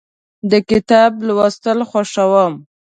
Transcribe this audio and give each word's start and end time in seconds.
د 0.51 0.53
کتاب 0.69 1.11
لوستل 1.27 1.79
خوښوم. 1.89 2.53